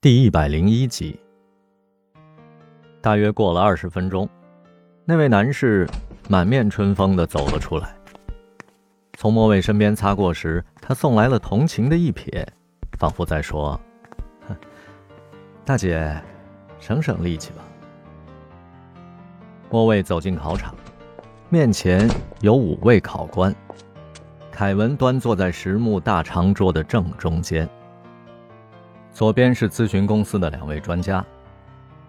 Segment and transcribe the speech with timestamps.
[0.00, 1.18] 第一百零一集。
[3.00, 4.28] 大约过了二十分钟，
[5.04, 5.88] 那位男士
[6.28, 7.92] 满面春风的走了出来，
[9.14, 12.46] 从莫蔚身边擦过时，他送来了同情的一瞥，
[12.96, 13.80] 仿佛在说
[15.66, 16.16] ：“大姐，
[16.78, 17.64] 省省力气吧。”
[19.68, 20.76] 莫蔚走进考场，
[21.48, 22.08] 面前
[22.40, 23.52] 有五位考官，
[24.52, 27.68] 凯文端坐在实木大长桌的正中间。
[29.18, 31.26] 左边是咨询公司的两位专家，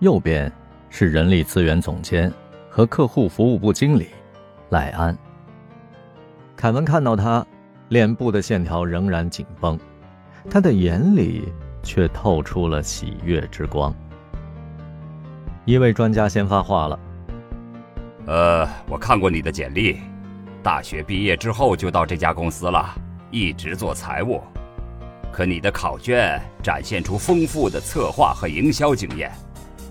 [0.00, 0.52] 右边
[0.90, 2.30] 是人力资源总监
[2.68, 4.08] 和客户服务部经理
[4.68, 5.16] 赖安。
[6.54, 7.42] 凯文看到他，
[7.88, 9.80] 脸部的线条仍然紧绷，
[10.50, 11.50] 他的眼里
[11.82, 13.90] 却透出了喜悦之光。
[15.64, 17.00] 一位专家先发话了
[18.28, 19.98] ：“呃，我看过你的简历，
[20.62, 22.94] 大学毕业之后就到这家公司了，
[23.30, 24.42] 一直做财务。”
[25.38, 29.30] 可你的考卷展现出丰富的策划和营销经验，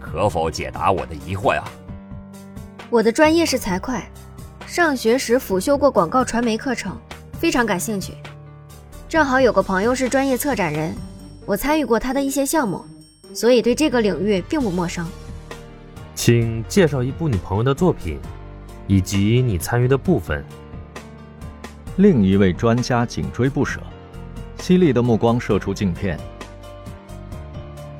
[0.00, 1.62] 可否解答我的疑惑呀？
[2.88, 4.00] 我的专业是财会，
[4.66, 6.98] 上学时辅修过广告传媒课程，
[7.34, 8.14] 非常感兴趣。
[9.06, 10.94] 正好有个朋友是专业策展人，
[11.44, 12.82] 我参与过他的一些项目，
[13.34, 15.06] 所以对这个领域并不陌生。
[16.14, 18.18] 请介绍一部你朋友的作品，
[18.86, 20.42] 以及你参与的部分。
[21.96, 23.78] 另一位专家紧追不舍。
[24.58, 26.18] 犀利的目光射出镜片。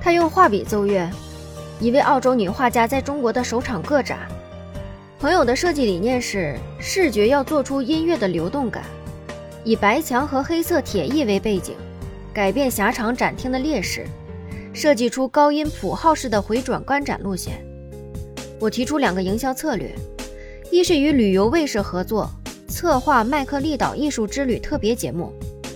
[0.00, 1.08] 他用画笔奏乐，
[1.80, 4.18] 一位澳洲女画家在中国的首场个展。
[5.18, 8.82] 朋友的设计理念是视觉要做出音乐的流动感，
[9.62, 11.76] 以白墙和黑色铁艺为背景，
[12.32, 14.04] 改变狭长展厅的劣势，
[14.72, 17.64] 设计出高音谱号式的回转观展路线。
[18.58, 19.94] 我提出两个营销策略：
[20.72, 22.28] 一是与旅游卫视合作，
[22.66, 25.32] 策划麦克利岛艺术之旅特别节目。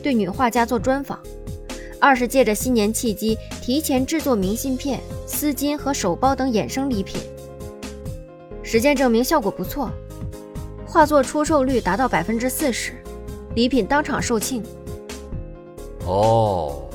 [0.07, 1.19] 对女画家做专访，
[2.01, 7.21] 二是借着新年契机提前制作明信片、丝巾和手包等衍生礼品。
[8.63, 9.91] 实践证明效果不错，
[10.87, 12.93] 画作出售率达到百分之四十，
[13.57, 14.63] 礼品当场售罄。
[16.05, 16.89] 哦，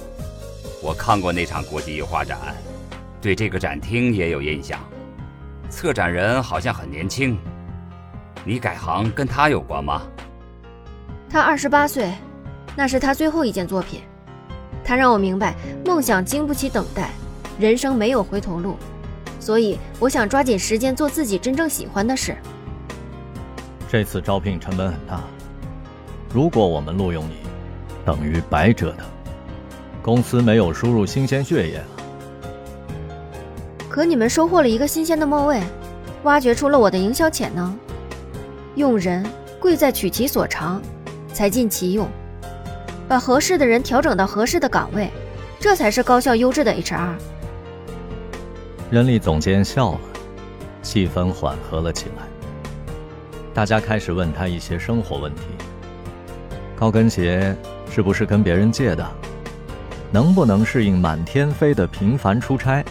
[0.82, 2.40] 我看过那场国际油画展，
[3.20, 4.80] 对这个展厅也有印象。
[5.70, 7.38] 策展人好像很年轻，
[8.46, 10.02] 你改行跟他有关吗？
[11.30, 12.10] 他二十八岁。
[12.76, 14.02] 那是他最后一件作品，
[14.84, 15.56] 他让我明白
[15.86, 17.12] 梦想经不起等待，
[17.60, 18.76] 人生没有回头路，
[19.40, 22.36] 所以我想抓紧时间做自己真正喜欢的事。
[23.90, 25.22] 这次招聘成本很大，
[26.34, 27.36] 如果我们录用你，
[28.06, 29.06] 等于白折腾，
[30.02, 31.86] 公司没有输入新鲜血液了。
[33.90, 35.62] 可你们收获了一个新鲜的末位，
[36.24, 37.78] 挖掘出了我的营销潜能。
[38.76, 40.82] 用人贵在取其所长，
[41.34, 42.08] 才尽其用。
[43.12, 45.10] 把合适的人调整到合适的岗位，
[45.60, 47.10] 这才是高效优质的 HR。
[48.90, 50.00] 人力总监笑了，
[50.82, 52.24] 气氛缓和了起来。
[53.54, 55.42] 大家开始问他一些生活问题：
[56.74, 57.54] 高跟鞋
[57.92, 59.06] 是不是跟别人借的？
[60.10, 62.82] 能不能适应满天飞的频繁出差？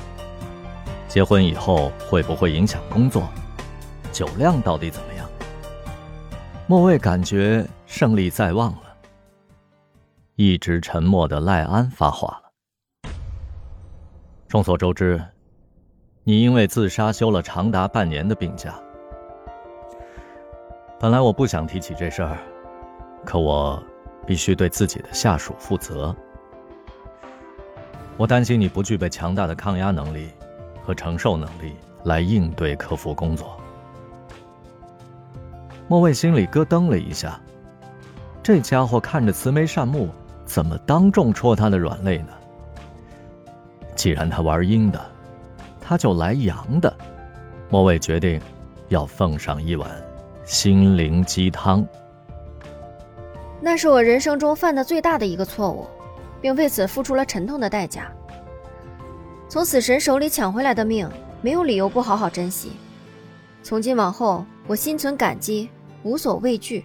[1.08, 3.26] 结婚以后会不会影响工作？
[4.12, 5.26] 酒量到底怎么样？
[6.66, 8.89] 莫蔚感觉胜利在望了。
[10.42, 13.10] 一直沉默的赖安发话了。
[14.48, 15.22] 众所周知，
[16.24, 18.74] 你因为自杀休了长达半年的病假。
[20.98, 22.38] 本来我不想提起这事儿，
[23.22, 23.82] 可我
[24.26, 26.16] 必须对自己的下属负责。
[28.16, 30.30] 我担心你不具备强大的抗压能力
[30.82, 33.60] 和承受能力来应对客服工作。
[35.86, 37.38] 莫蔚心里咯噔了一下，
[38.42, 40.08] 这家伙看着慈眉善目。
[40.52, 42.32] 怎么当众戳他的软肋呢？
[43.94, 45.00] 既然他玩阴的，
[45.80, 46.92] 他就来阳的。
[47.68, 48.40] 莫蔚决定
[48.88, 49.88] 要奉上一碗
[50.44, 51.86] 心灵鸡汤。
[53.60, 55.86] 那是我人生中犯的最大的一个错误，
[56.40, 58.10] 并为此付出了沉痛的代价。
[59.48, 61.08] 从死神手里抢回来的命，
[61.42, 62.72] 没有理由不好好珍惜。
[63.62, 65.70] 从今往后，我心存感激，
[66.02, 66.84] 无所畏惧。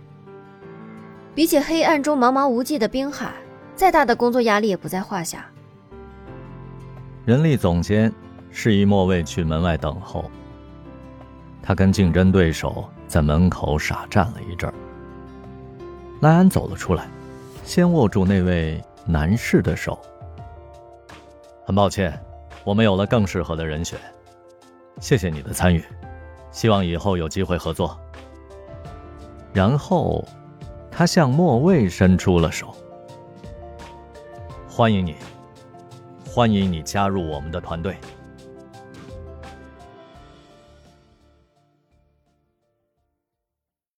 [1.33, 3.33] 比起黑暗中茫茫无际的冰海。
[3.75, 5.45] 再大的工作压力也不在话下。
[7.25, 8.11] 人力总监
[8.49, 10.29] 示意莫蔚去门外等候。
[11.61, 14.73] 他跟竞争对手在门口傻站了一阵儿。
[16.21, 17.07] 赖安走了出来，
[17.63, 19.99] 先握住那位男士的手。
[21.65, 22.17] 很抱歉，
[22.63, 23.99] 我们有了更适合的人选。
[24.99, 25.83] 谢谢你的参与，
[26.51, 27.99] 希望以后有机会合作。
[29.51, 30.23] 然后，
[30.91, 32.75] 他向莫蔚伸出了手。
[34.77, 35.15] 欢迎你，
[36.27, 37.95] 欢迎你加入我们的团队。